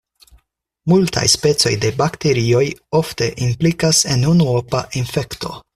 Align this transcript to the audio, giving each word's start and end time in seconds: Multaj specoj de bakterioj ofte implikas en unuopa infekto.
Multaj 0.91 1.25
specoj 1.33 1.73
de 1.83 1.91
bakterioj 2.01 2.65
ofte 3.03 3.31
implikas 3.49 4.05
en 4.17 4.29
unuopa 4.37 4.87
infekto. 5.05 5.59